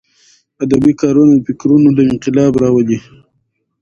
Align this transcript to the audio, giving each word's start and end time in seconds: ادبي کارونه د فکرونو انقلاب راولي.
ادبي 0.63 0.93
کارونه 1.01 1.31
د 1.37 1.41
فکرونو 1.47 1.87
انقلاب 2.11 2.53
راولي. 2.61 2.99